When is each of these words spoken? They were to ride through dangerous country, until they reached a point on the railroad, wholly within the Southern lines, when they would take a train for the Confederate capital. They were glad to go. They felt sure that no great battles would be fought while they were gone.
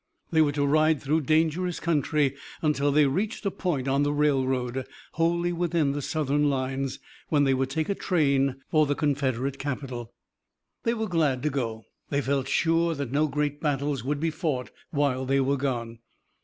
They 0.31 0.41
were 0.41 0.51
to 0.53 0.65
ride 0.65 0.99
through 0.99 1.21
dangerous 1.21 1.79
country, 1.79 2.35
until 2.63 2.91
they 2.91 3.05
reached 3.05 3.45
a 3.45 3.51
point 3.51 3.87
on 3.87 4.01
the 4.01 4.11
railroad, 4.11 4.87
wholly 5.11 5.53
within 5.53 5.91
the 5.91 6.01
Southern 6.01 6.49
lines, 6.49 6.97
when 7.29 7.43
they 7.43 7.53
would 7.53 7.69
take 7.69 7.87
a 7.87 7.93
train 7.93 8.55
for 8.71 8.87
the 8.87 8.95
Confederate 8.95 9.59
capital. 9.59 10.11
They 10.85 10.95
were 10.95 11.07
glad 11.07 11.43
to 11.43 11.51
go. 11.51 11.83
They 12.09 12.19
felt 12.21 12.47
sure 12.47 12.95
that 12.95 13.11
no 13.11 13.27
great 13.27 13.61
battles 13.61 14.03
would 14.03 14.19
be 14.19 14.31
fought 14.31 14.71
while 14.89 15.23
they 15.23 15.39
were 15.39 15.57
gone. 15.57 15.99